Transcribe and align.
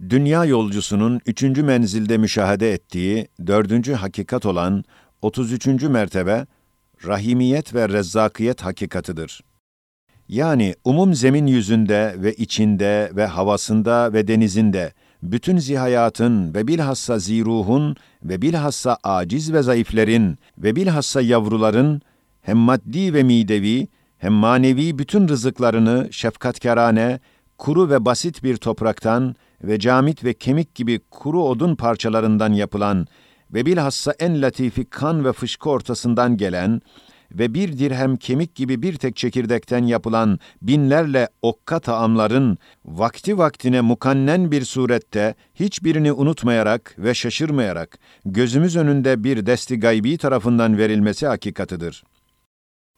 Dünya 0.00 0.44
yolcusunun 0.44 1.20
üçüncü 1.26 1.62
menzilde 1.62 2.18
müşahede 2.18 2.72
ettiği 2.72 3.28
dördüncü 3.46 3.92
hakikat 3.92 4.46
olan 4.46 4.84
33. 5.22 5.66
mertebe, 5.66 6.46
rahimiyet 7.06 7.74
ve 7.74 7.88
rezzakiyet 7.88 8.60
hakikatıdır. 8.62 9.40
Yani 10.28 10.74
umum 10.84 11.14
zemin 11.14 11.46
yüzünde 11.46 12.14
ve 12.16 12.34
içinde 12.34 13.10
ve 13.16 13.26
havasında 13.26 14.12
ve 14.12 14.28
denizinde 14.28 14.92
bütün 15.22 15.58
zihayatın 15.58 16.54
ve 16.54 16.68
bilhassa 16.68 17.18
ziruhun 17.18 17.96
ve 18.22 18.42
bilhassa 18.42 18.98
aciz 19.02 19.52
ve 19.52 19.62
zayıflerin 19.62 20.38
ve 20.58 20.76
bilhassa 20.76 21.20
yavruların 21.20 22.02
hem 22.40 22.56
maddi 22.56 23.14
ve 23.14 23.22
midevi 23.22 23.88
hem 24.18 24.32
manevi 24.32 24.98
bütün 24.98 25.28
rızıklarını 25.28 26.08
şefkatkarane, 26.10 27.20
kuru 27.58 27.90
ve 27.90 28.04
basit 28.04 28.44
bir 28.44 28.56
topraktan 28.56 29.34
ve 29.64 29.78
camit 29.78 30.24
ve 30.24 30.34
kemik 30.34 30.74
gibi 30.74 31.00
kuru 31.10 31.42
odun 31.42 31.74
parçalarından 31.74 32.52
yapılan 32.52 33.06
ve 33.54 33.66
bilhassa 33.66 34.14
en 34.18 34.42
latifi 34.42 34.84
kan 34.84 35.24
ve 35.24 35.32
fışkı 35.32 35.70
ortasından 35.70 36.36
gelen 36.36 36.80
ve 37.32 37.54
bir 37.54 37.78
dirhem 37.78 38.16
kemik 38.16 38.54
gibi 38.54 38.82
bir 38.82 38.96
tek 38.96 39.16
çekirdekten 39.16 39.84
yapılan 39.84 40.38
binlerle 40.62 41.28
okka 41.42 41.80
taamların 41.80 42.58
vakti 42.84 43.38
vaktine 43.38 43.80
mukannen 43.80 44.50
bir 44.50 44.64
surette 44.64 45.34
hiçbirini 45.54 46.12
unutmayarak 46.12 46.94
ve 46.98 47.14
şaşırmayarak 47.14 47.98
gözümüz 48.24 48.76
önünde 48.76 49.24
bir 49.24 49.46
desti 49.46 49.80
gaybi 49.80 50.18
tarafından 50.18 50.78
verilmesi 50.78 51.26
hakikatıdır. 51.26 52.04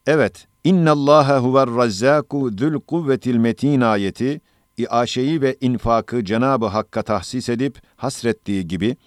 Evet, 0.07 0.47
İnna 0.65 0.93
Allaha 0.93 1.39
huver 1.39 1.77
razzaku 1.77 2.51
zul 2.59 2.81
kuvvetil 2.81 3.37
metin 3.37 3.81
ayeti 3.81 4.41
iaşeyi 4.80 5.42
ve 5.42 5.58
infakı 5.62 6.26
Cenabı 6.26 6.66
Hakk'a 6.66 7.02
tahsis 7.04 7.50
edip 7.50 7.82
hasrettiği 7.96 8.68
gibi 8.68 8.98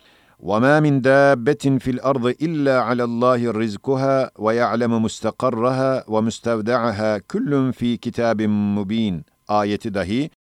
وَمَا 0.43 0.75
مِنْ 0.87 0.95
دَابَّةٍ 1.03 1.65
فِي 1.83 1.91
الْأَرْضِ 1.97 2.25
إِلَّا 2.47 2.77
عَلَى 2.89 3.05
اللّٰهِ 3.11 3.41
رِزْقُهَا 3.63 4.17
وَيَعْلَمُ 4.45 4.93
مُسْتَقَرَّهَا 5.07 5.93
وَمُسْتَوْدَعَهَا 6.13 7.11
كُلٌّ 7.33 7.73
فِي 7.73 7.97
كِتَابٍ 8.05 8.39
مُب۪ينٍ 8.77 9.23
ayeti 9.49 9.95
dahi, 9.95 10.31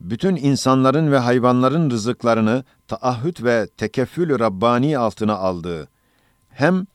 bütün 0.00 0.36
insanların 0.36 1.12
ve 1.12 1.18
hayvanların 1.18 1.90
rızıklarını 1.90 2.64
taahhüt 2.88 3.44
ve 3.44 3.66
tekeffül 3.76 4.38
Rabbani 4.38 4.98
altına 4.98 5.36
aldığı, 5.36 5.88
hem 6.48 6.86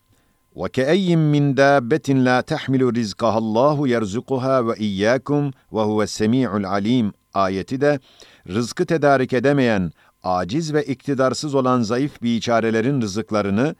وَكَأَيٍّ 0.55 1.15
مِّنْ 1.15 1.55
دَابَّةٍ 1.55 2.07
لَا 2.27 2.37
تَحْمِلُ 2.41 2.81
رِزْقَهَا 2.99 3.39
اللّٰهُ 3.43 3.77
يَرْزُقُهَا 3.93 4.55
وَإِيَّاكُمْ 4.67 5.51
وَهُوَ 5.71 6.03
السَّمِيعُ 6.03 6.49
الْعَلِيمُ 6.57 7.11
ayeti 7.34 7.80
de, 7.80 8.00
rızkı 8.48 8.86
tedarik 8.86 9.32
edemeyen, 9.32 9.92
aciz 10.22 10.74
ve 10.74 10.84
iktidarsız 10.84 11.54
olan 11.54 11.82
zayıf 11.82 12.22
biçarelerin 12.22 13.00
rızıklarını, 13.00 13.74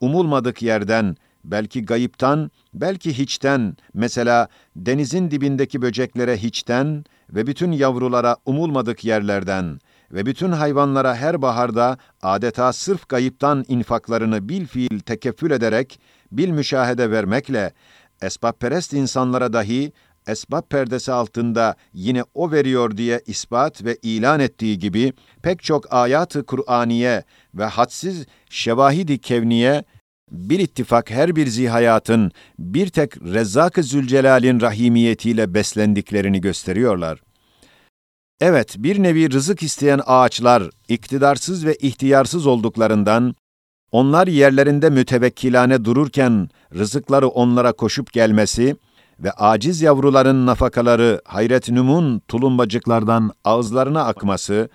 umulmadık 0.00 0.62
yerden, 0.62 1.16
belki 1.44 1.84
gayiptan, 1.84 2.50
belki 2.74 3.18
hiçten, 3.18 3.76
mesela 3.94 4.48
denizin 4.76 5.30
dibindeki 5.30 5.82
böceklere 5.82 6.36
hiçten 6.36 7.04
ve 7.30 7.46
bütün 7.46 7.72
yavrulara 7.72 8.36
umulmadık 8.46 9.04
yerlerden 9.04 9.78
ve 10.12 10.26
bütün 10.26 10.52
hayvanlara 10.52 11.16
her 11.16 11.42
baharda 11.42 11.98
adeta 12.22 12.72
sırf 12.72 13.08
gayiptan 13.08 13.64
infaklarını 13.68 14.48
bil 14.48 14.66
fiil 14.66 15.00
tekeffül 15.00 15.50
ederek, 15.50 16.00
bil 16.32 16.48
müşahede 16.48 17.10
vermekle, 17.10 17.72
esbabperest 18.22 18.92
insanlara 18.92 19.52
dahi 19.52 19.92
esbab 20.26 20.62
perdesi 20.70 21.12
altında 21.12 21.76
yine 21.92 22.24
o 22.34 22.52
veriyor 22.52 22.96
diye 22.96 23.22
ispat 23.26 23.84
ve 23.84 23.96
ilan 24.02 24.40
ettiği 24.40 24.78
gibi 24.78 25.12
pek 25.42 25.62
çok 25.62 25.92
ayatı 25.92 26.46
Kur'aniye 26.46 27.22
ve 27.54 27.64
hadsiz 27.64 28.26
şevahidi 28.50 29.18
kevniye 29.18 29.84
bir 30.30 30.58
ittifak 30.58 31.10
her 31.10 31.36
bir 31.36 31.46
zihayatın 31.46 32.32
bir 32.58 32.88
tek 32.88 33.22
Rezzak-ı 33.22 33.82
Zülcelal'in 33.82 34.60
rahimiyetiyle 34.60 35.54
beslendiklerini 35.54 36.40
gösteriyorlar. 36.40 37.22
Evet, 38.40 38.74
bir 38.78 39.02
nevi 39.02 39.32
rızık 39.32 39.62
isteyen 39.62 40.00
ağaçlar 40.06 40.70
iktidarsız 40.88 41.66
ve 41.66 41.74
ihtiyarsız 41.74 42.46
olduklarından, 42.46 43.34
onlar 43.92 44.26
yerlerinde 44.26 44.90
mütevekkilane 44.90 45.84
dururken 45.84 46.48
rızıkları 46.74 47.28
onlara 47.28 47.72
koşup 47.72 48.12
gelmesi, 48.12 48.76
ve 49.22 49.32
aciz 49.32 49.82
yavruların 49.82 50.46
nafakaları 50.46 51.20
hayret 51.24 51.70
numun 51.70 52.22
tulumbacıklardan 52.28 53.30
ağızlarına 53.44 54.04
akması 54.04 54.68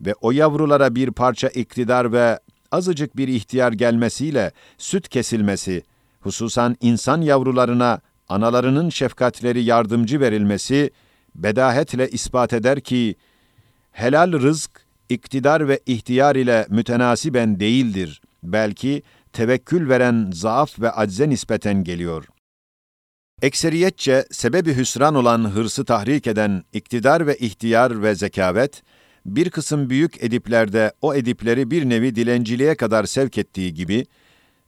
ve 0.00 0.14
o 0.20 0.32
yavrulara 0.32 0.94
bir 0.94 1.10
parça 1.10 1.48
iktidar 1.48 2.12
ve 2.12 2.38
azıcık 2.72 3.16
bir 3.16 3.28
ihtiyar 3.28 3.72
gelmesiyle 3.72 4.52
süt 4.78 5.08
kesilmesi, 5.08 5.82
hususan 6.20 6.76
insan 6.80 7.20
yavrularına 7.20 8.00
analarının 8.28 8.90
şefkatleri 8.90 9.62
yardımcı 9.62 10.20
verilmesi, 10.20 10.90
bedahetle 11.34 12.08
ispat 12.08 12.52
eder 12.52 12.80
ki, 12.80 13.14
helal 13.92 14.32
rızk, 14.32 14.70
iktidar 15.08 15.68
ve 15.68 15.80
ihtiyar 15.86 16.36
ile 16.36 16.66
mütenasiben 16.68 17.60
değildir. 17.60 18.22
Belki 18.42 19.02
tevekkül 19.32 19.88
veren 19.88 20.30
zaaf 20.34 20.80
ve 20.80 20.90
acze 20.90 21.28
nispeten 21.28 21.84
geliyor. 21.84 22.33
Ekseriyetçe 23.44 24.24
sebebi 24.30 24.76
hüsran 24.76 25.14
olan 25.14 25.50
hırsı 25.50 25.84
tahrik 25.84 26.26
eden 26.26 26.64
iktidar 26.72 27.26
ve 27.26 27.36
ihtiyar 27.36 28.02
ve 28.02 28.14
zekavet, 28.14 28.82
bir 29.26 29.50
kısım 29.50 29.90
büyük 29.90 30.24
ediplerde 30.24 30.92
o 31.02 31.14
edipleri 31.14 31.70
bir 31.70 31.88
nevi 31.88 32.14
dilenciliğe 32.14 32.76
kadar 32.76 33.04
sevk 33.04 33.38
ettiği 33.38 33.74
gibi, 33.74 34.06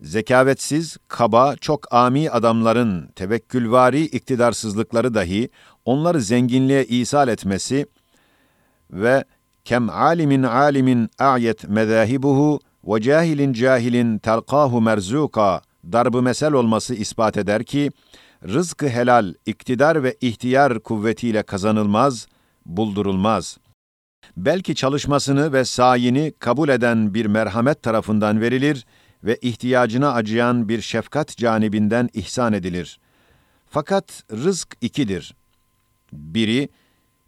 zekavetsiz, 0.01 0.97
kaba, 1.09 1.57
çok 1.57 1.95
ami 1.95 2.31
adamların 2.31 3.07
tevekkülvari 3.07 4.03
iktidarsızlıkları 4.03 5.15
dahi 5.15 5.49
onları 5.85 6.21
zenginliğe 6.21 6.85
isal 6.85 7.29
etmesi 7.29 7.87
ve 8.91 9.25
kem 9.65 9.91
alimin 9.91 10.43
alimin 10.43 11.11
a'yet 11.19 11.69
mezahibuhu 11.69 12.61
ve 12.85 13.01
cahilin 13.01 13.53
cahilin 13.53 14.19
telqahu 14.19 14.81
merzuka 14.81 15.63
darbı 15.93 16.23
mesel 16.23 16.53
olması 16.53 16.95
ispat 16.95 17.37
eder 17.37 17.65
ki, 17.65 17.91
rızkı 18.45 18.89
helal, 18.89 19.35
iktidar 19.47 20.03
ve 20.03 20.17
ihtiyar 20.21 20.81
kuvvetiyle 20.81 21.43
kazanılmaz, 21.43 22.27
buldurulmaz. 22.67 23.59
Belki 24.37 24.75
çalışmasını 24.75 25.53
ve 25.53 25.65
sayini 25.65 26.33
kabul 26.39 26.69
eden 26.69 27.15
bir 27.15 27.27
merhamet 27.27 27.83
tarafından 27.83 28.41
verilir 28.41 28.87
ve 29.25 29.37
ihtiyacına 29.43 30.13
acıyan 30.13 30.69
bir 30.69 30.81
şefkat 30.81 31.37
canibinden 31.37 32.09
ihsan 32.13 32.53
edilir. 32.53 33.01
Fakat 33.71 34.25
rızk 34.33 34.77
ikidir. 34.81 35.35
Biri, 36.13 36.69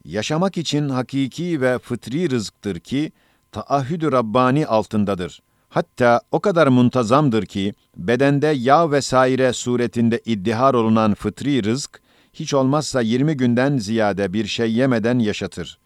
yaşamak 0.04 0.58
için 0.58 0.88
hakiki 0.88 1.60
ve 1.60 1.78
fıtri 1.78 2.30
rızktır 2.30 2.80
ki, 2.80 3.12
taahhüdü 3.52 4.12
Rabbani 4.12 4.66
altındadır. 4.66 5.42
Hatta 5.68 6.20
o 6.32 6.40
kadar 6.40 6.66
muntazamdır 6.66 7.46
ki 7.46 7.74
bedende 7.96 8.46
yağ 8.46 8.90
vesaire 8.90 9.52
suretinde 9.52 10.20
iddihar 10.24 10.74
olunan 10.74 11.14
fıtri 11.14 11.64
rızk 11.64 12.00
hiç 12.32 12.54
olmazsa 12.54 13.00
20 13.00 13.36
günden 13.36 13.78
ziyade 13.78 14.32
bir 14.32 14.46
şey 14.46 14.72
yemeden 14.72 15.18
yaşatır. 15.18 15.78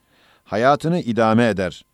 Hayatını 0.45 1.01
idame 1.01 1.49
eder. 1.49 1.85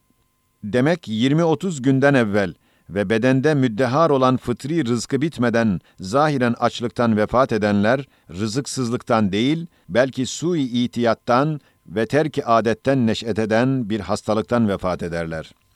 Demek 0.64 1.08
20-30 1.08 1.82
günden 1.82 2.14
evvel 2.14 2.54
ve 2.90 3.10
bedende 3.10 3.54
müddehar 3.54 4.10
olan 4.10 4.36
fıtri 4.36 4.86
rızkı 4.86 5.20
bitmeden 5.22 5.80
zahiren 6.00 6.54
açlıktan 6.58 7.16
vefat 7.16 7.52
edenler 7.52 8.04
rızıksızlıktan 8.30 9.32
değil 9.32 9.66
belki 9.88 10.26
sui 10.26 10.62
itiyattan 10.62 11.60
ve 11.86 12.06
terki 12.06 12.46
adetten 12.46 13.06
neş'et 13.06 13.38
eden 13.38 13.90
bir 13.90 14.00
hastalıktan 14.00 14.68
vefat 14.68 15.02
ederler.'' 15.02 15.67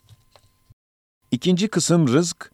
İkinci 1.32 1.68
kısım 1.68 2.08
rızk, 2.08 2.52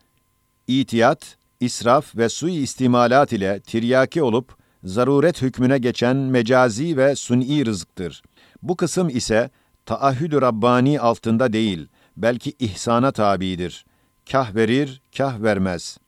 itiyat, 0.66 1.36
israf 1.60 2.16
ve 2.16 2.28
sui 2.28 2.54
istimalat 2.54 3.32
ile 3.32 3.60
tiryaki 3.60 4.22
olup 4.22 4.56
zaruret 4.84 5.42
hükmüne 5.42 5.78
geçen 5.78 6.16
mecazi 6.16 6.96
ve 6.96 7.16
suni 7.16 7.66
rızıktır. 7.66 8.22
Bu 8.62 8.76
kısım 8.76 9.08
ise 9.08 9.50
taahhüd-ü 9.86 10.40
Rabbani 10.40 11.00
altında 11.00 11.52
değil, 11.52 11.88
belki 12.16 12.52
ihsana 12.58 13.12
tabidir. 13.12 13.86
Kah 14.30 14.54
verir, 14.54 15.02
kah 15.16 15.42
vermez. 15.42 15.98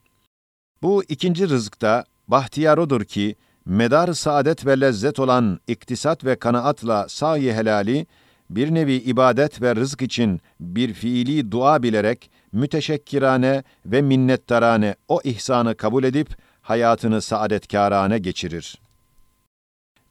Bu 0.82 1.04
ikinci 1.04 1.48
rızıkta 1.48 2.04
bahtiyar 2.28 2.78
odur 2.78 3.04
ki, 3.04 3.36
medar 3.64 4.12
saadet 4.12 4.66
ve 4.66 4.80
lezzet 4.80 5.18
olan 5.18 5.60
iktisat 5.66 6.24
ve 6.24 6.38
kanaatla 6.38 7.08
sahi 7.08 7.52
helali, 7.52 8.06
bir 8.50 8.74
nevi 8.74 8.94
ibadet 8.94 9.62
ve 9.62 9.76
rızk 9.76 10.02
için 10.02 10.40
bir 10.60 10.94
fiili 10.94 11.52
dua 11.52 11.82
bilerek 11.82 12.30
müteşekkirane 12.52 13.62
ve 13.86 14.02
minnettarane 14.02 14.94
o 15.08 15.20
ihsanı 15.24 15.74
kabul 15.76 16.04
edip 16.04 16.36
hayatını 16.62 17.22
saadetkârane 17.22 18.18
geçirir. 18.18 18.80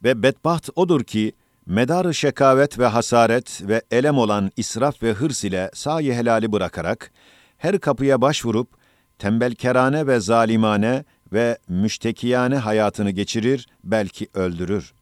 Ve 0.04 0.22
bedbaht 0.22 0.68
odur 0.76 1.04
ki, 1.04 1.32
medarı 1.66 2.14
şekavet 2.14 2.78
ve 2.78 2.86
hasaret 2.86 3.68
ve 3.68 3.82
elem 3.90 4.18
olan 4.18 4.50
israf 4.56 5.02
ve 5.02 5.12
hırs 5.12 5.44
ile 5.44 5.70
sahi 5.74 6.14
helali 6.14 6.52
bırakarak, 6.52 7.12
her 7.58 7.78
kapıya 7.78 8.20
başvurup, 8.20 8.68
tembelkerane 9.18 10.06
ve 10.06 10.20
zalimane 10.20 11.04
ve 11.32 11.58
müştekiyane 11.68 12.56
hayatını 12.56 13.10
geçirir, 13.10 13.68
belki 13.84 14.28
öldürür. 14.34 14.94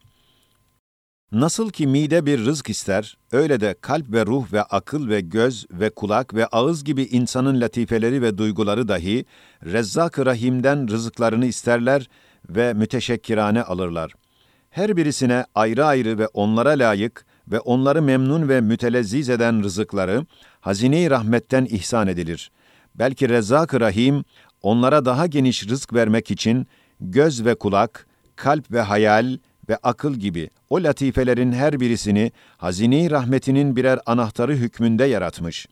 Nasıl 1.31 1.69
ki 1.69 1.87
mide 1.87 2.25
bir 2.25 2.45
rızk 2.45 2.69
ister, 2.69 3.17
öyle 3.31 3.59
de 3.59 3.75
kalp 3.81 4.11
ve 4.11 4.25
ruh 4.25 4.53
ve 4.53 4.63
akıl 4.63 5.09
ve 5.09 5.21
göz 5.21 5.65
ve 5.71 5.89
kulak 5.89 6.33
ve 6.33 6.45
ağız 6.45 6.83
gibi 6.83 7.03
insanın 7.03 7.61
latifeleri 7.61 8.21
ve 8.21 8.37
duyguları 8.37 8.87
dahi 8.87 9.25
Rezzak-ı 9.65 10.25
Rahim'den 10.25 10.87
rızıklarını 10.87 11.45
isterler 11.45 12.09
ve 12.49 12.73
müteşekkirane 12.73 13.63
alırlar. 13.63 14.13
Her 14.69 14.97
birisine 14.97 15.45
ayrı 15.55 15.85
ayrı 15.85 16.17
ve 16.17 16.27
onlara 16.27 16.69
layık 16.69 17.25
ve 17.47 17.59
onları 17.59 18.01
memnun 18.01 18.49
ve 18.49 18.61
mütelezziz 18.61 19.29
eden 19.29 19.63
rızıkları 19.63 20.25
hazine-i 20.61 21.09
rahmetten 21.09 21.65
ihsan 21.65 22.07
edilir. 22.07 22.51
Belki 22.95 23.29
Rezzak-ı 23.29 23.79
Rahim 23.79 24.23
onlara 24.61 25.05
daha 25.05 25.27
geniş 25.27 25.67
rızk 25.67 25.93
vermek 25.93 26.31
için 26.31 26.67
göz 26.99 27.45
ve 27.45 27.55
kulak, 27.55 28.07
kalp 28.35 28.71
ve 28.71 28.81
hayal 28.81 29.37
ve 29.69 29.77
akıl 29.83 30.13
gibi 30.13 30.49
o 30.69 30.83
latifelerin 30.83 31.51
her 31.51 31.79
birisini 31.79 32.31
hazine-i 32.57 33.11
rahmetinin 33.11 33.75
birer 33.75 33.99
anahtarı 34.05 34.55
hükmünde 34.55 35.05
yaratmış. 35.05 35.67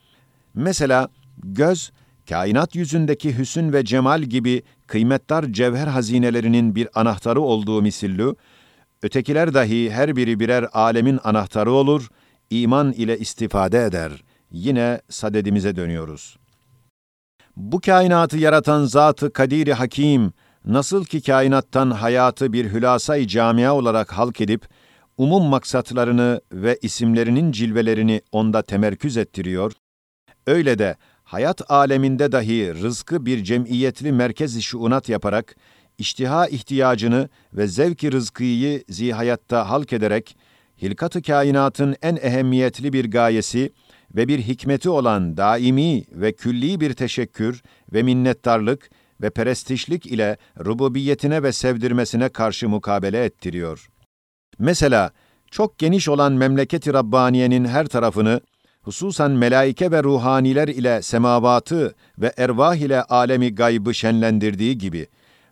Mesela 0.54 1.10
göz, 1.38 1.92
kainat 2.30 2.76
yüzündeki 2.76 3.38
hüsün 3.38 3.74
ve 3.74 3.86
cemal 3.86 4.22
gibi 4.22 4.64
kıymetdar 4.88 5.46
cevher 5.46 5.88
hazinelerinin 5.88 6.76
bir 6.76 7.00
anahtarı 7.00 7.42
olduğu 7.42 7.82
misillü, 7.82 8.36
ötekiler 9.02 9.54
dahi 9.54 9.92
her 9.92 10.16
biri 10.16 10.40
birer 10.40 10.66
alemin 10.74 11.20
anahtarı 11.24 11.72
olur, 11.72 12.10
iman 12.50 12.92
ile 12.92 13.20
istifade 13.20 13.84
eder. 13.84 14.24
Yine 14.52 15.02
sadedimize 15.10 15.76
dönüyoruz. 15.76 16.38
Bu 17.56 17.82
kainatı 17.82 18.38
yaratan 18.38 18.86
Zat-ı 18.86 19.34
Kadir-i 19.34 19.74
Hakim, 19.74 20.34
nasıl 20.68 21.06
ki 21.06 21.22
kainattan 21.22 21.92
hayatı 21.92 22.54
bir 22.54 22.72
hülasa-i 22.72 23.28
camia 23.28 23.75
olarak 23.75 24.12
halk 24.12 24.42
edip, 24.42 24.66
umum 25.18 25.44
maksatlarını 25.44 26.42
ve 26.52 26.80
isimlerinin 26.81 27.52
cilvelerini 27.52 28.22
onda 28.31 28.62
temerküz 28.62 29.18
ettiriyor, 29.18 29.72
öyle 30.48 30.80
de 30.80 30.96
hayat 31.24 31.72
aleminde 31.72 32.31
dahi 32.31 32.74
rızkı 32.74 33.25
bir 33.25 33.44
cemiyetli 33.44 34.12
merkez-i 34.12 34.62
şuunat 34.62 35.10
yaparak, 35.10 35.56
iştiha 35.98 36.48
ihtiyacını 36.48 37.30
ve 37.54 37.68
zevki 37.68 38.12
rızkıyı 38.12 38.84
zihayatta 38.90 39.70
halk 39.70 39.94
ederek, 39.94 40.38
hilkat-ı 40.81 41.22
kainatın 41.22 41.96
en 42.02 42.16
ehemmiyetli 42.16 42.94
bir 42.94 43.12
gayesi 43.12 43.72
ve 44.16 44.28
bir 44.28 44.40
hikmeti 44.40 44.90
olan 44.90 45.38
daimi 45.38 46.04
ve 46.12 46.31
külli 46.31 46.80
bir 46.80 46.94
teşekkür 46.94 47.62
ve 47.94 48.04
minnettarlık 48.04 48.90
ve 49.22 49.30
perestişlik 49.30 50.06
ile 50.06 50.38
rububiyetine 50.66 51.44
ve 51.44 51.52
sevdirmesine 51.52 52.30
karşı 52.30 52.69
mukabele 52.69 53.25
ettiriyor. 53.25 53.90
Mesela 54.60 55.12
çok 55.52 55.78
geniş 55.78 56.10
olan 56.10 56.34
memleketi 56.34 56.94
Rabbaniye'nin 56.94 57.66
her 57.66 57.88
tarafını 57.88 58.42
hususan 58.81 59.31
melaike 59.31 59.92
ve 59.92 60.04
ruhaniler 60.04 60.68
ile 60.68 61.02
semavatı 61.02 61.96
ve 62.18 62.34
ervah 62.38 62.75
ile 62.75 63.04
alemi 63.04 63.56
gaybı 63.56 63.94
şenlendirdiği 63.94 64.78
gibi 64.78 65.08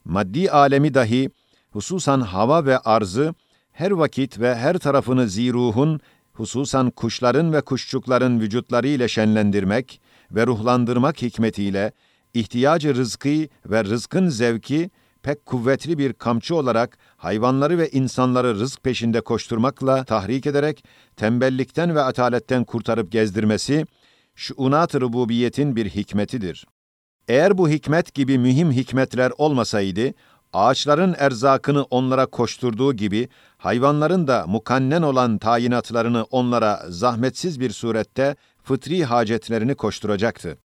maddi 0.06 0.52
alemi 0.52 0.94
dahi 0.94 1.30
hususan 1.72 2.22
hava 2.22 2.66
ve 2.66 2.78
arzı 2.78 3.34
her 3.72 3.92
vakit 3.92 4.40
ve 4.40 4.56
her 4.56 4.78
tarafını 4.78 5.28
ziruhun 5.28 6.00
hususan 6.34 6.90
kuşların 6.90 7.54
ve 7.54 7.62
kuşçukların 7.62 8.40
vücutları 8.40 8.88
ile 8.88 9.08
şenlendirmek 9.08 10.02
ve 10.32 10.48
ruhlandırmak 10.48 11.22
hikmetiyle 11.22 11.92
ihtiyacı 12.36 12.96
rızkı 12.96 13.48
ve 13.66 13.84
rızkın 13.84 14.30
zevki 14.30 14.90
pek 15.24 15.46
kuvvetli 15.46 15.98
bir 15.98 16.14
kamçı 16.14 16.56
olarak 16.56 16.98
hayvanları 17.18 17.78
ve 17.78 17.90
insanları 17.90 18.60
rızk 18.60 18.84
peşinde 18.84 19.22
koşturmakla 19.22 20.04
tahrik 20.04 20.46
ederek 20.46 20.86
tembellikten 21.16 21.96
ve 21.96 22.02
ataletten 22.02 22.64
kurtarıp 22.64 23.12
gezdirmesi, 23.12 23.86
şuunat-ı 24.36 25.02
rububiyetin 25.02 25.76
bir 25.76 25.90
hikmetidir. 25.90 26.66
Eğer 27.28 27.58
bu 27.58 27.70
hikmet 27.70 28.14
gibi 28.14 28.38
mühim 28.38 28.72
hikmetler 28.72 29.32
olmasaydı, 29.38 30.14
ağaçların 30.54 31.16
erzakını 31.18 31.84
onlara 31.84 32.26
koşturduğu 32.26 32.94
gibi, 32.94 33.30
hayvanların 33.58 34.28
da 34.28 34.46
mukannen 34.48 35.02
olan 35.02 35.38
tayinatlarını 35.38 36.24
onlara 36.24 36.86
zahmetsiz 36.90 37.60
bir 37.60 37.70
surette 37.70 38.36
fıtri 38.64 39.06
hacetlerini 39.06 39.76
koşturacaktı. 39.76 40.65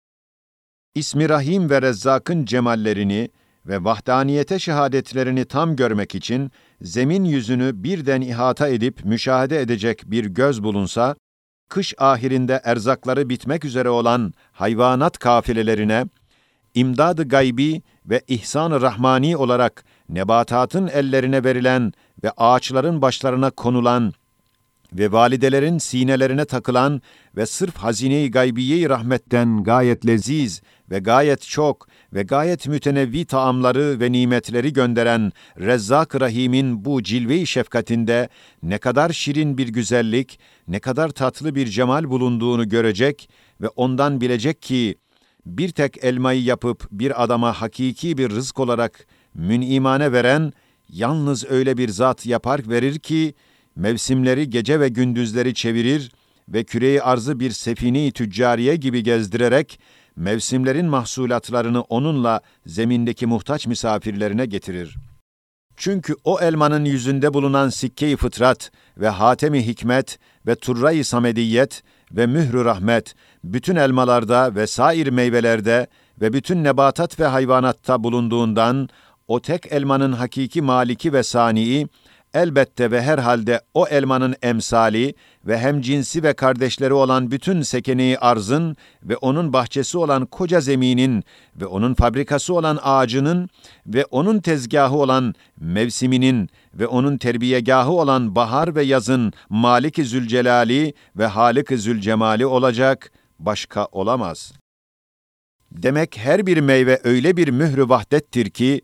İsmi 0.98 1.30
Rahim 1.30 1.70
ve 1.70 1.82
Rezzak'ın 1.82 2.46
cemallerini 2.46 3.30
ve 3.66 3.84
vahdaniyete 3.84 4.60
şehadetlerini 4.60 5.46
tam 5.46 5.76
görmek 5.76 6.16
için 6.16 6.52
zemin 6.82 7.24
yüzünü 7.24 7.72
birden 7.84 8.22
ihata 8.22 8.68
edip 8.68 9.06
müşahede 9.06 9.62
edecek 9.62 10.02
bir 10.06 10.26
göz 10.26 10.64
bulunsa, 10.64 11.16
kış 11.70 11.94
ahirinde 11.98 12.62
erzakları 12.64 13.30
bitmek 13.30 13.66
üzere 13.66 13.90
olan 13.90 14.34
hayvanat 14.52 15.18
kafilelerine, 15.18 16.06
imdad-ı 16.74 17.24
gaybi 17.24 17.82
ve 18.06 18.22
ihsan-ı 18.28 18.82
rahmani 18.82 19.38
olarak 19.38 19.84
nebatatın 20.10 20.88
ellerine 20.88 21.44
verilen 21.44 21.94
ve 22.24 22.32
ağaçların 22.38 23.02
başlarına 23.02 23.50
konulan 23.50 24.14
ve 24.94 25.12
validelerin 25.12 25.78
sinelerine 25.78 26.46
takılan 26.46 27.02
ve 27.38 27.46
sırf 27.46 27.78
hazine-i 27.78 28.32
gaybiye 28.32 28.90
rahmetten 28.90 29.64
gayet 29.64 30.06
leziz 30.06 30.62
ve 30.92 31.00
gayet 31.00 31.42
çok 31.42 31.88
ve 32.14 32.24
gayet 32.24 32.68
mütenevvi 32.68 33.26
taamları 33.26 34.00
ve 34.00 34.12
nimetleri 34.12 34.74
gönderen 34.74 35.32
Rezzak 35.60 36.22
Rahim'in 36.22 36.86
bu 36.86 37.04
cilve-i 37.04 37.48
şefkatinde 37.48 38.30
ne 38.64 38.78
kadar 38.78 39.10
şirin 39.10 39.58
bir 39.58 39.68
güzellik, 39.68 40.40
ne 40.68 40.80
kadar 40.80 41.10
tatlı 41.10 41.56
bir 41.56 41.68
cemal 41.68 42.10
bulunduğunu 42.10 42.70
görecek 42.70 43.30
ve 43.62 43.68
ondan 43.68 44.22
bilecek 44.22 44.62
ki, 44.62 44.96
bir 45.46 45.70
tek 45.70 46.04
elmayı 46.04 46.44
yapıp 46.44 46.88
bir 46.92 47.24
adama 47.24 47.62
hakiki 47.62 48.18
bir 48.18 48.30
rızk 48.30 48.60
olarak 48.60 49.08
münimane 49.34 50.12
veren, 50.12 50.54
yalnız 50.90 51.46
öyle 51.52 51.78
bir 51.78 51.90
zat 51.90 52.26
yapar 52.26 52.70
verir 52.70 53.00
ki, 53.00 53.34
mevsimleri 53.76 54.50
gece 54.50 54.80
ve 54.80 54.90
gündüzleri 54.90 55.54
çevirir 55.54 56.12
ve 56.50 56.64
küreyi 56.64 57.02
arzı 57.02 57.40
bir 57.40 57.52
sefini 57.52 58.12
tüccariye 58.12 58.76
gibi 58.76 59.04
gezdirerek, 59.04 59.80
mevsimlerin 60.18 60.86
mahsulatlarını 60.86 61.82
onunla 61.82 62.42
zemindeki 62.66 63.28
muhtaç 63.28 63.68
misafirlerine 63.68 64.46
getirir. 64.46 64.98
Çünkü 65.78 66.16
o 66.24 66.40
elmanın 66.42 66.86
yüzünde 66.86 67.34
bulunan 67.34 67.70
sikke-i 67.70 68.16
fıtrat 68.16 68.72
ve 68.98 69.10
hatemi 69.10 69.68
hikmet 69.68 70.20
ve 70.48 70.56
turra-i 70.56 71.04
samediyet 71.04 71.84
ve 72.12 72.28
mührü 72.28 72.66
rahmet, 72.66 73.16
bütün 73.44 73.76
elmalarda 73.76 74.56
ve 74.56 74.68
sair 74.68 75.08
meyvelerde 75.08 75.88
ve 76.22 76.34
bütün 76.34 76.64
nebatat 76.64 77.20
ve 77.20 77.26
hayvanatta 77.26 78.04
bulunduğundan, 78.04 78.90
o 79.28 79.42
tek 79.42 79.72
elmanın 79.72 80.12
hakiki 80.12 80.62
maliki 80.62 81.14
ve 81.14 81.24
sani'i, 81.24 81.88
elbette 82.34 82.92
ve 82.92 83.02
herhalde 83.02 83.62
o 83.74 83.88
elmanın 83.88 84.36
emsali 84.42 85.14
ve 85.48 85.58
hem 85.58 85.82
cinsi 85.82 86.24
ve 86.24 86.34
kardeşleri 86.34 86.94
olan 86.94 87.32
bütün 87.32 87.62
sekeneyi 87.62 88.20
arzın 88.20 88.78
ve 89.04 89.18
onun 89.18 89.54
bahçesi 89.54 89.98
olan 89.98 90.26
koca 90.26 90.62
zeminin 90.62 91.24
ve 91.56 91.66
onun 91.66 91.94
fabrikası 91.94 92.54
olan 92.54 92.80
ağacının 92.84 93.50
ve 93.86 94.06
onun 94.06 94.40
tezgahı 94.40 94.96
olan 94.96 95.36
mevsiminin 95.60 96.50
ve 96.74 96.88
onun 96.88 97.18
terbiyegahı 97.18 97.92
olan 97.92 98.36
bahar 98.36 98.76
ve 98.76 98.84
yazın 98.84 99.34
Malik-i 99.50 100.06
Zülcelali 100.06 100.94
ve 101.16 101.26
Halik-i 101.26 101.78
Zülcemali 101.78 102.46
olacak, 102.46 103.12
başka 103.40 103.86
olamaz. 103.86 104.54
Demek 105.72 106.18
her 106.18 106.46
bir 106.46 106.58
meyve 106.58 107.00
öyle 107.04 107.38
bir 107.38 107.48
mührü 107.48 107.90
vahdettir 107.90 108.50
ki, 108.50 108.82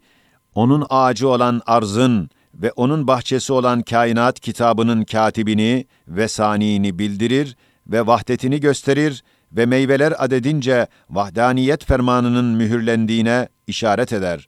onun 0.56 0.86
ağacı 0.90 1.30
olan 1.30 1.62
arzın, 1.66 2.30
ve 2.54 2.72
onun 2.72 3.08
bahçesi 3.08 3.54
olan 3.54 3.82
kainat 3.82 4.40
kitabının 4.40 5.04
katibini 5.04 5.86
ve 6.08 6.28
saniini 6.28 7.00
bildirir 7.00 7.56
ve 7.88 8.08
vahdetini 8.08 8.60
gösterir 8.60 9.24
ve 9.52 9.66
meyveler 9.66 10.14
adedince 10.18 10.88
vahdaniyet 11.10 11.86
fermanının 11.86 12.46
mühürlendiğine 12.46 13.48
işaret 13.68 14.14
eder. 14.14 14.48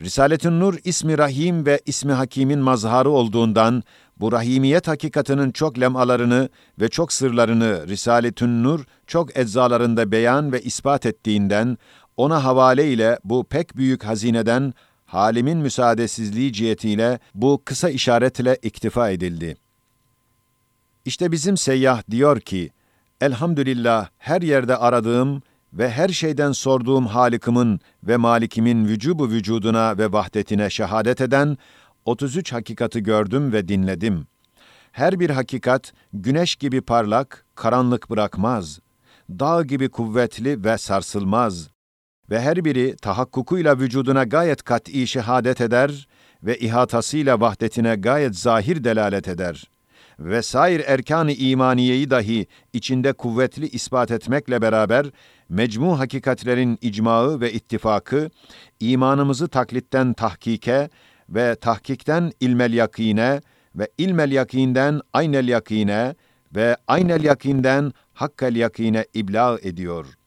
Risaletün 0.00 0.60
Nur 0.60 0.78
ismi 0.84 1.18
Rahim 1.18 1.66
ve 1.66 1.80
ismi 1.86 2.12
Hakim'in 2.12 2.58
mazharı 2.58 3.10
olduğundan 3.10 3.82
bu 4.16 4.32
rahimiyet 4.32 4.88
hakikatının 4.88 5.50
çok 5.50 5.80
lemalarını 5.80 6.48
ve 6.80 6.88
çok 6.88 7.12
sırlarını 7.12 7.88
Risaletün 7.88 8.64
Nur 8.64 8.84
çok 9.06 9.38
eczalarında 9.38 10.12
beyan 10.12 10.52
ve 10.52 10.62
ispat 10.62 11.06
ettiğinden 11.06 11.78
ona 12.16 12.44
havale 12.44 12.92
ile 12.92 13.18
bu 13.24 13.44
pek 13.44 13.76
büyük 13.76 14.04
hazineden 14.04 14.74
halimin 15.10 15.58
müsaadesizliği 15.58 16.52
cihetiyle 16.52 17.18
bu 17.34 17.62
kısa 17.64 17.90
işaretle 17.90 18.58
iktifa 18.62 19.10
edildi. 19.10 19.56
İşte 21.04 21.32
bizim 21.32 21.56
seyyah 21.56 22.02
diyor 22.10 22.40
ki, 22.40 22.70
Elhamdülillah 23.20 24.08
her 24.18 24.42
yerde 24.42 24.76
aradığım 24.76 25.42
ve 25.72 25.90
her 25.90 26.08
şeyden 26.08 26.52
sorduğum 26.52 27.06
Halik'imin 27.06 27.80
ve 28.04 28.16
Malik'imin 28.16 28.86
vücubu 28.86 29.28
vücuduna 29.28 29.98
ve 29.98 30.12
vahdetine 30.12 30.70
şehadet 30.70 31.20
eden 31.20 31.58
33 32.04 32.52
hakikati 32.52 33.02
gördüm 33.02 33.52
ve 33.52 33.68
dinledim. 33.68 34.26
Her 34.92 35.20
bir 35.20 35.30
hakikat 35.30 35.92
güneş 36.12 36.56
gibi 36.56 36.80
parlak, 36.80 37.44
karanlık 37.54 38.10
bırakmaz. 38.10 38.80
Dağ 39.30 39.62
gibi 39.62 39.88
kuvvetli 39.88 40.64
ve 40.64 40.78
sarsılmaz. 40.78 41.70
Ve 42.30 42.40
her 42.40 42.64
biri 42.64 42.96
tahakkukuyla 42.96 43.78
vücuduna 43.78 44.24
gayet 44.24 44.62
kat'i 44.62 45.06
şehadet 45.06 45.60
eder 45.60 46.08
ve 46.42 46.58
ihatasıyla 46.58 47.40
vahdetine 47.40 47.94
gayet 47.96 48.36
zahir 48.36 48.84
delalet 48.84 49.28
eder. 49.28 49.70
Ve 50.18 50.42
sair 50.42 50.82
erkan-ı 50.86 51.32
imaniyeyi 51.32 52.10
dahi 52.10 52.46
içinde 52.72 53.12
kuvvetli 53.12 53.68
ispat 53.68 54.10
etmekle 54.10 54.62
beraber 54.62 55.06
mecmu 55.48 55.98
hakikatlerin 55.98 56.78
icmağı 56.80 57.40
ve 57.40 57.52
ittifakı, 57.52 58.30
imanımızı 58.80 59.48
taklitten 59.48 60.12
tahkike 60.12 60.88
ve 61.28 61.54
tahkikten 61.54 62.32
ilmel 62.40 62.72
yakine 62.72 63.40
ve 63.74 63.88
ilmel 63.98 64.32
yakinden 64.32 65.00
aynel 65.12 65.48
yakine 65.48 66.14
ve 66.56 66.76
aynel 66.86 67.24
yakinden 67.24 67.92
hakkel 68.14 68.56
yakine 68.56 69.06
ibla 69.14 69.58
ediyor. 69.62 70.19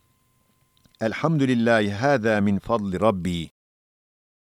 Elhamdülillahi 1.03 1.91
hâzâ 1.91 2.41
min 2.41 2.59
fadli 2.59 2.99
Rabbi. 3.01 3.49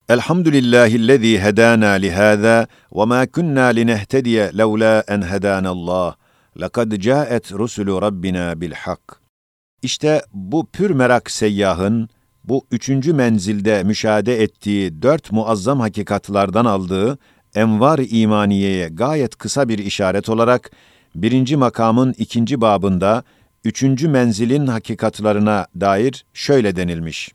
Elhamdülillahillezî 0.08 1.40
hedâna 1.40 1.90
lihâzâ 1.90 2.66
ve 2.92 3.04
mâ 3.04 3.26
kunnâ 3.26 3.66
linehtediye 3.66 4.50
levlâ 4.58 5.04
en 5.08 5.22
hedânallâh. 5.22 6.14
Lekad 6.60 6.92
câet 6.92 7.52
rusulü 7.52 8.00
Rabbina 8.00 8.60
bil 8.60 8.72
hak. 8.72 9.20
İşte 9.82 10.22
bu 10.32 10.66
pür 10.66 10.90
merak 10.90 11.30
seyyahın, 11.30 12.08
bu 12.44 12.66
üçüncü 12.70 13.12
menzilde 13.12 13.82
müşahede 13.82 14.42
ettiği 14.42 15.02
dört 15.02 15.32
muazzam 15.32 15.80
hakikatlardan 15.80 16.64
aldığı 16.64 17.18
envar 17.54 18.00
imaniyeye 18.10 18.88
gayet 18.88 19.36
kısa 19.36 19.68
bir 19.68 19.78
işaret 19.78 20.28
olarak, 20.28 20.70
birinci 21.14 21.56
makamın 21.56 22.14
ikinci 22.18 22.60
babında, 22.60 23.24
üçüncü 23.64 24.08
menzilin 24.08 24.66
hakikatlarına 24.66 25.66
dair 25.80 26.24
şöyle 26.32 26.76
denilmiş. 26.76 27.32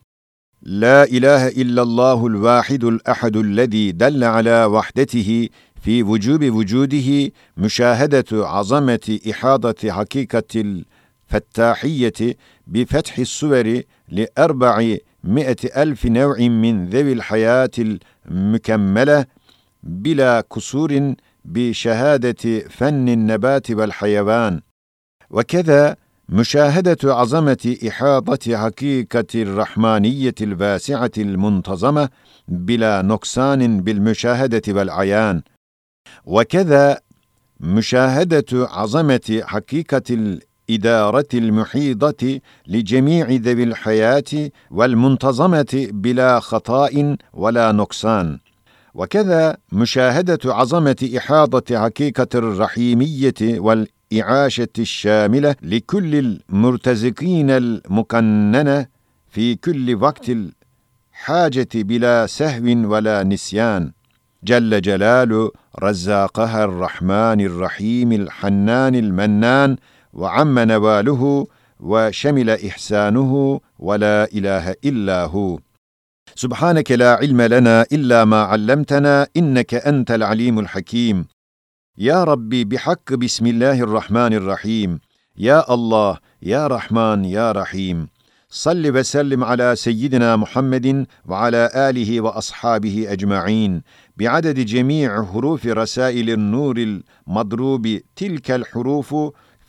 La 0.64 1.06
ilahe 1.06 1.52
illallahul 1.52 2.42
vahidul 2.42 3.00
ahadul 3.06 3.58
lezî 3.58 4.00
delle 4.00 4.28
ala 4.28 4.72
vahdetihi 4.72 5.50
fi 5.82 6.08
vücubi 6.08 6.54
vücudihi 6.54 7.32
müşahedetu 7.56 8.48
azameti 8.48 9.18
ihadati 9.18 9.92
hakikatil 9.92 10.84
fettahiyyeti 11.28 12.38
bi 12.68 12.86
fethi 12.86 13.26
suveri 13.26 13.84
li 14.12 14.28
erba'i 14.36 15.02
mi'eti 15.24 15.68
elfi 15.68 16.14
nev'in 16.14 16.52
min 16.52 16.88
zevil 16.88 17.20
hayatil 17.20 18.00
mükemmele 18.30 19.26
bila 19.84 20.44
kusurin 20.44 21.18
bi 21.46 21.74
şehadeti 21.74 22.68
fennin 22.70 23.28
nebati 23.28 23.78
vel 23.78 23.92
hayvan 23.92 24.62
ve 25.32 25.44
keza 25.44 25.96
مشاهدة 26.32 26.98
عظمة 27.04 27.78
إحاطة 27.88 28.58
حقيقة 28.58 29.26
الرحمانية 29.36 30.36
الواسعة 30.42 31.12
المنتظمة 31.18 32.10
بلا 32.48 33.02
نقصان 33.02 33.82
بالمشاهدة 33.82 34.62
والعيان. 34.68 35.42
وكذا 36.26 37.00
مشاهدة 37.60 38.46
عظمة 38.54 39.42
حقيقة 39.46 40.02
الإدارة 40.10 41.28
المحيطة 41.34 42.40
لجميع 42.68 43.30
ذوي 43.30 43.64
الحياة 43.64 44.50
والمنتظمة 44.72 45.88
بلا 45.92 46.40
خطاء 46.40 47.16
ولا 47.34 47.72
نقصان. 47.72 48.40
وكذا 48.94 49.58
مشاهدة 49.72 50.40
عظمة 50.46 51.10
إحاطة 51.18 51.80
حقيقة 51.84 52.28
الرحيمية 52.36 53.34
والإدارة 53.42 53.99
والإعاشة 54.12 54.68
الشاملة 54.80 55.56
لكل 55.62 56.16
المرتزقين 56.16 57.50
المكننة 57.50 58.86
في 59.28 59.56
كل 59.56 59.96
وقت 59.96 60.30
الحاجة 60.30 61.68
بلا 61.76 62.26
سهو 62.26 62.66
ولا 62.92 63.24
نسيان. 63.24 63.92
جل 64.44 64.82
جلال 64.82 65.50
رزاقها 65.80 66.64
الرحمن 66.64 67.42
الرحيم 67.42 68.12
الحنان 68.12 68.96
المنان 68.96 69.76
وعم 70.14 70.60
نواله 70.60 71.48
وشمل 71.80 72.50
إحسانه 72.50 73.62
ولا 73.80 74.28
إله 74.34 74.76
إلا 74.86 75.24
هو. 75.26 75.60
سبحانك 76.36 76.92
لا 76.92 77.16
علم 77.16 77.42
لنا 77.42 77.86
إلا 77.92 78.26
ما 78.26 78.42
علمتنا 78.42 79.28
إنك 79.38 79.74
أنت 79.74 80.12
العليم 80.12 80.60
الحكيم. 80.60 81.26
يا 82.02 82.24
ربي 82.24 82.64
بحق 82.64 83.14
بسم 83.14 83.46
الله 83.46 83.80
الرحمن 83.80 84.34
الرحيم. 84.34 85.00
يا 85.38 85.74
الله 85.74 86.18
يا 86.42 86.68
رحمن 86.68 87.26
يا 87.26 87.52
رحيم. 87.52 88.08
صل 88.50 88.98
وسلم 88.98 89.44
على 89.44 89.76
سيدنا 89.76 90.36
محمد 90.36 91.06
وعلى 91.26 91.70
آله 91.76 92.22
وأصحابه 92.22 93.06
أجمعين. 93.10 93.82
بعدد 94.18 94.60
جميع 94.60 95.26
حروف 95.26 95.66
رسائل 95.66 96.30
النور 96.30 97.02
المضروب 97.28 98.00
تلك 98.16 98.52
الحروف 98.52 99.16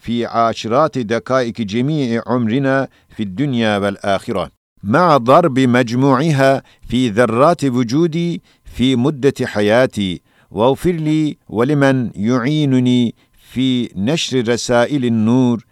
في 0.00 0.26
عاشرات 0.26 0.98
دقائق 0.98 1.60
جميع 1.60 2.22
عمرنا 2.26 2.88
في 3.16 3.22
الدنيا 3.22 3.78
والآخرة. 3.78 4.50
مع 4.82 5.16
ضرب 5.16 5.58
مجموعها 5.58 6.62
في 6.88 7.08
ذرات 7.08 7.64
وجودي 7.64 8.42
في 8.64 8.96
مدة 8.96 9.34
حياتي. 9.44 10.29
واغفر 10.50 10.90
لي 10.92 11.36
ولمن 11.48 12.10
يعينني 12.14 13.14
في 13.52 13.90
نشر 13.96 14.48
رسائل 14.48 15.04
النور 15.04 15.64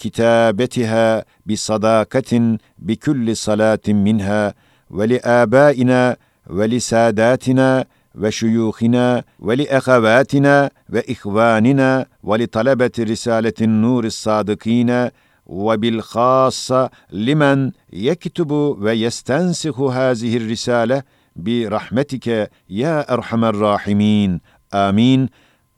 وكتابتها 0.00 1.24
بصداقة 1.46 2.58
بكل 2.78 3.36
صلاة 3.36 3.80
منها 3.88 4.54
ولآبائنا 4.90 6.16
ولساداتنا 6.50 7.84
وشيوخنا 8.14 9.24
ولأخواتنا 9.38 10.70
وإخواننا 10.92 12.06
ولطلبة 12.22 12.90
رسالة 13.00 13.52
النور 13.60 14.04
الصادقين 14.04 15.08
وبالخاصة 15.46 16.90
لمن 17.12 17.70
يكتب 17.92 18.50
ويستنسخ 18.50 19.80
هذه 19.80 20.36
الرسالة 20.36 21.02
bi 21.36 21.70
rahmetike 21.70 22.48
ya 22.68 23.04
erhamer 23.08 23.60
rahimin. 23.60 24.40
Amin. 24.72 25.30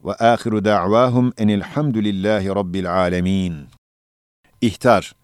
Ve 0.05 0.13
ahiru 0.13 0.65
da'vahum 0.65 1.33
enilhamdülillahi 1.37 2.47
rabbil 2.47 2.93
alemin. 2.93 3.55
İhtar 4.61 5.15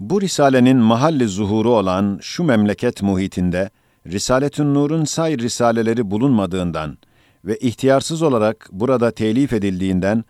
Bu 0.00 0.20
risalenin 0.20 0.76
mahalli 0.76 1.28
zuhuru 1.28 1.70
olan 1.70 2.18
şu 2.22 2.44
memleket 2.44 3.02
muhitinde, 3.02 3.70
Risaletün 4.06 4.74
Nur'un 4.74 5.04
say 5.04 5.38
risaleleri 5.38 6.10
bulunmadığından 6.10 6.98
ve 7.44 7.56
ihtiyarsız 7.56 8.22
olarak 8.22 8.68
burada 8.72 9.10
telif 9.10 9.52
edildiğinden, 9.52 10.24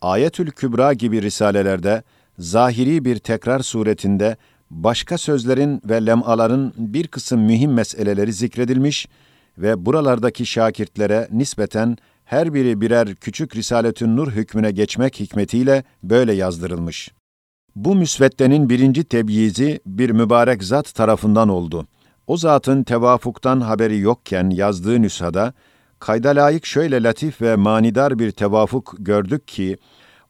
Ayetül 0.00 0.50
Kübra 0.50 0.92
gibi 0.92 1.22
risalelerde 1.22 2.02
zahiri 2.38 3.04
bir 3.04 3.18
tekrar 3.18 3.60
suretinde 3.60 4.36
başka 4.70 5.18
sözlerin 5.18 5.82
ve 5.84 6.06
lemaların 6.06 6.72
bir 6.76 7.06
kısım 7.06 7.40
mühim 7.40 7.72
meseleleri 7.72 8.32
zikredilmiş 8.32 9.08
ve 9.58 9.86
buralardaki 9.86 10.46
şakirtlere 10.46 11.28
nispeten 11.32 11.96
her 12.24 12.54
biri 12.54 12.80
birer 12.80 13.14
küçük 13.14 13.56
Risaletün 13.56 14.16
Nur 14.16 14.32
hükmüne 14.32 14.70
geçmek 14.70 15.20
hikmetiyle 15.20 15.84
böyle 16.02 16.32
yazdırılmış. 16.32 17.10
Bu 17.76 17.94
müsveddenin 17.94 18.68
birinci 18.68 19.04
tebyizi 19.04 19.80
bir 19.86 20.10
mübarek 20.10 20.64
zat 20.64 20.94
tarafından 20.94 21.48
oldu. 21.48 21.86
O 22.26 22.36
zatın 22.36 22.82
tevafuktan 22.82 23.60
haberi 23.60 23.98
yokken 23.98 24.50
yazdığı 24.50 25.02
nüshada, 25.02 25.54
kayda 25.98 26.28
layık 26.28 26.66
şöyle 26.66 27.02
latif 27.02 27.42
ve 27.42 27.56
manidar 27.56 28.18
bir 28.18 28.30
tevafuk 28.30 28.94
gördük 28.98 29.48
ki, 29.48 29.78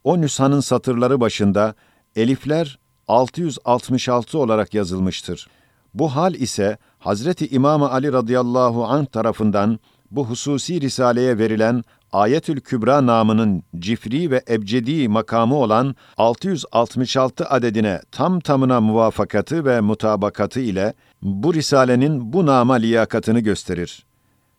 o 0.05 0.21
nüshanın 0.21 0.61
satırları 0.61 1.21
başında 1.21 1.75
elifler 2.17 2.79
666 3.09 4.39
olarak 4.39 4.75
yazılmıştır. 4.75 5.49
Bu 5.95 6.17
hal 6.17 6.35
ise 6.35 6.79
Hazreti 6.99 7.49
İmam 7.49 7.83
Ali 7.83 8.13
radıyallahu 8.13 8.87
anh 8.87 9.07
tarafından 9.07 9.79
bu 10.11 10.27
hususi 10.27 10.81
risaleye 10.81 11.39
verilen 11.39 11.83
Ayetül 12.13 12.61
Kübra 12.61 13.07
namının 13.07 13.63
cifri 13.79 14.31
ve 14.31 14.43
ebcedi 14.51 15.09
makamı 15.09 15.55
olan 15.55 15.97
666 16.17 17.49
adedine 17.49 18.01
tam 18.13 18.41
tamına 18.41 18.81
muvafakatı 18.81 19.65
ve 19.65 19.81
mutabakatı 19.81 20.61
ile 20.61 20.95
bu 21.23 21.55
risalenin 21.55 22.33
bu 22.33 22.47
nama 22.47 22.75
liyakatını 22.75 23.41
gösterir. 23.41 24.07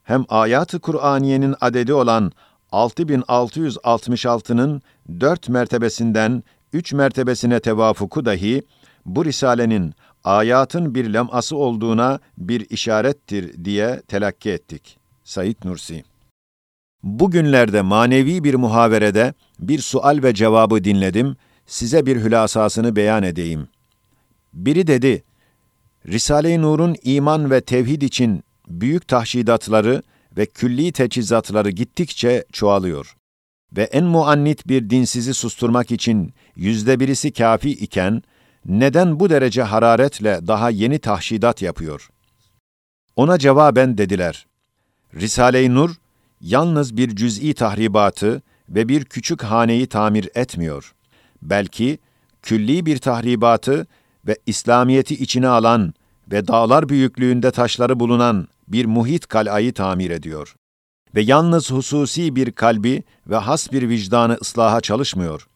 Hem 0.04 0.26
ayat-ı 0.30 0.80
Kur'aniyenin 0.80 1.56
adedi 1.62 1.94
olan 1.94 2.32
6666'nın 2.72 4.82
dört 5.20 5.50
mertebesinden 5.50 6.44
üç 6.74 6.94
mertebesine 6.94 7.60
tevafuku 7.60 8.26
dahi 8.26 8.62
bu 9.06 9.26
risalenin 9.26 9.94
ayatın 10.24 10.96
bir 10.96 11.14
lem'ası 11.14 11.56
olduğuna 11.58 12.20
bir 12.38 12.70
işarettir 12.70 13.66
diye 13.66 14.02
telakki 14.08 14.50
ettik. 14.50 14.98
Said 15.24 15.56
Nursi 15.64 16.04
Bugünlerde 17.04 17.82
manevi 17.82 18.44
bir 18.44 18.56
muhaverede 18.56 19.34
bir 19.60 19.80
sual 19.80 20.24
ve 20.24 20.34
cevabı 20.34 20.84
dinledim, 20.84 21.36
size 21.66 22.06
bir 22.06 22.18
hülasasını 22.18 22.96
beyan 22.96 23.24
edeyim. 23.24 23.68
Biri 24.54 24.88
dedi, 24.88 25.24
Risale-i 26.08 26.62
Nur'un 26.62 26.96
iman 27.04 27.52
ve 27.52 27.62
tevhid 27.62 28.02
için 28.02 28.44
büyük 28.68 29.08
tahşidatları 29.08 30.04
ve 30.38 30.46
külli 30.46 30.92
teçhizatları 30.92 31.70
gittikçe 31.70 32.46
çoğalıyor. 32.52 33.16
Ve 33.78 33.84
en 33.84 34.04
muannit 34.04 34.68
bir 34.68 34.90
dinsizi 34.90 35.34
susturmak 35.34 35.92
için 35.92 36.34
yüzde 36.58 37.00
birisi 37.00 37.32
kafi 37.32 37.70
iken, 37.70 38.24
neden 38.66 39.20
bu 39.20 39.30
derece 39.30 39.64
hararetle 39.64 40.40
daha 40.48 40.70
yeni 40.70 41.00
tahşidat 41.00 41.62
yapıyor? 41.62 42.10
Ona 43.16 43.40
cevaben 43.40 43.98
dediler, 43.98 44.48
Risale-i 45.16 45.74
Nur, 45.76 45.96
yalnız 46.42 46.98
bir 46.98 47.16
cüz'i 47.16 47.54
tahribatı 47.54 48.42
ve 48.70 48.90
bir 48.90 49.06
küçük 49.06 49.44
haneyi 49.44 49.88
tamir 49.88 50.30
etmiyor. 50.36 50.96
Belki 51.42 52.00
külli 52.42 52.86
bir 52.86 52.98
tahribatı 52.98 53.88
ve 54.28 54.38
İslamiyeti 54.46 55.16
içine 55.16 55.48
alan 55.48 55.94
ve 56.32 56.48
dağlar 56.48 56.90
büyüklüğünde 56.90 57.52
taşları 57.52 58.00
bulunan 58.00 58.48
bir 58.68 58.86
muhit 58.86 59.28
kalayı 59.28 59.74
tamir 59.74 60.10
ediyor. 60.10 60.56
Ve 61.16 61.22
yalnız 61.22 61.72
hususi 61.72 62.36
bir 62.36 62.52
kalbi 62.52 63.04
ve 63.28 63.36
has 63.36 63.72
bir 63.72 63.90
vicdanı 63.90 64.38
ıslaha 64.42 64.82
çalışmıyor. 64.82 65.48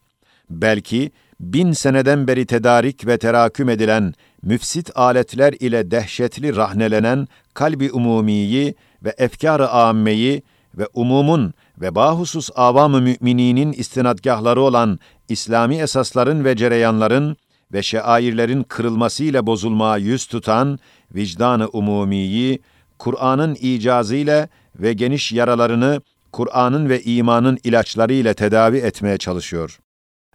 Belki 0.51 1.12
bin 1.39 1.72
seneden 1.72 2.27
beri 2.27 2.46
tedarik 2.46 3.08
ve 3.08 3.17
teraküm 3.17 3.70
edilen 3.70 4.13
müfsit 4.43 4.98
aletler 4.98 5.53
ile 5.53 5.91
dehşetli 5.91 6.55
rahnelenen 6.55 7.27
kalbi 7.53 7.91
umumiyi 7.91 8.75
ve 9.03 9.15
efkar-ı 9.17 9.70
âmmeyi 9.70 10.43
ve 10.77 10.88
umumun 10.93 11.53
ve 11.81 11.96
bahusus 11.96 12.50
avam-ı 12.55 13.01
mümininin 13.01 13.74
istinadgahları 13.74 14.62
olan 14.62 15.00
İslami 15.29 15.75
esasların 15.75 16.46
ve 16.46 16.55
cereyanların 16.55 17.38
ve 17.74 17.84
şairlerin 17.84 18.63
kırılmasıyla 18.63 19.48
bozulmaya 19.48 19.98
yüz 19.98 20.25
tutan 20.25 20.79
vicdanı 21.15 21.67
umumiyi, 21.67 22.60
Kur'an'ın 23.00 23.55
icazıyla 23.55 24.48
ve 24.75 24.93
geniş 24.93 25.31
yaralarını 25.31 26.01
Kur'an'ın 26.31 26.89
ve 26.89 27.01
imanın 27.01 27.60
ilaçları 27.63 28.13
ile 28.13 28.34
tedavi 28.34 28.77
etmeye 28.77 29.17
çalışıyor. 29.17 29.79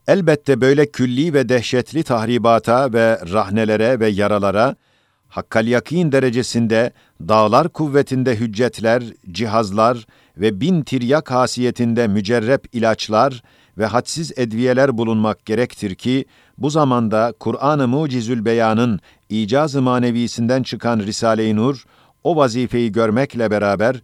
Elbette 0.09 0.61
böyle 0.61 0.91
külli 0.91 1.35
ve 1.35 1.49
dehşetli 1.49 2.03
tahribata 2.03 2.93
ve 2.93 3.21
rahnelere 3.33 4.01
ve 4.01 4.09
yaralara, 4.09 4.77
hakkal 5.29 5.67
yakin 5.67 6.13
derecesinde 6.13 6.93
dağlar 7.21 7.69
kuvvetinde 7.69 8.37
hüccetler, 8.37 9.03
cihazlar 9.31 10.07
ve 10.37 10.61
bin 10.61 10.83
tiryak 10.83 11.31
hasiyetinde 11.31 12.09
mücerrep 12.09 12.75
ilaçlar 12.75 13.43
ve 13.79 13.87
hadsiz 13.87 14.39
edviyeler 14.39 14.99
bulunmak 14.99 15.47
gerektir 15.47 15.95
ki, 15.95 16.25
bu 16.59 16.71
zamanda 16.71 17.35
Kur'an-ı 17.41 17.89
Mucizül 17.89 18.45
Beyan'ın 18.45 19.01
icaz-ı 19.29 19.83
manevisinden 19.83 20.63
çıkan 20.63 20.99
Risale-i 21.01 21.57
Nur, 21.57 21.85
o 22.25 22.37
vazifeyi 22.37 22.93
görmekle 22.93 23.51
beraber, 23.51 23.97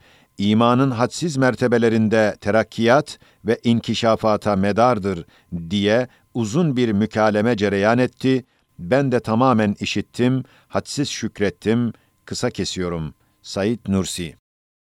imanın 0.51 0.91
hadsiz 0.91 1.37
mertebelerinde 1.37 2.37
terakkiyat 2.41 3.19
ve 3.45 3.59
inkişafata 3.65 4.57
medardır 4.57 5.27
diye 5.71 6.09
uzun 6.35 6.77
bir 6.77 6.93
mükaleme 6.93 7.57
cereyan 7.57 7.99
etti. 7.99 8.45
Ben 8.79 9.13
de 9.13 9.21
tamamen 9.21 9.77
işittim, 9.81 10.45
hadsiz 10.69 11.09
şükrettim, 11.09 11.93
kısa 12.25 12.51
kesiyorum. 12.51 13.15
Said 13.43 13.79
Nursi 13.89 14.42